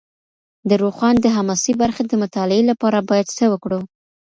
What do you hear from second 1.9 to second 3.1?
د مطالعې لپاره